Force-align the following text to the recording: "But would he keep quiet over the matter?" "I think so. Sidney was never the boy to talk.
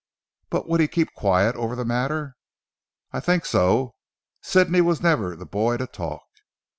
"But 0.49 0.67
would 0.67 0.79
he 0.79 0.87
keep 0.87 1.13
quiet 1.13 1.55
over 1.55 1.75
the 1.75 1.85
matter?" 1.85 2.35
"I 3.11 3.19
think 3.19 3.45
so. 3.45 3.93
Sidney 4.41 4.81
was 4.81 4.99
never 5.03 5.35
the 5.35 5.45
boy 5.45 5.77
to 5.77 5.85
talk. 5.85 6.23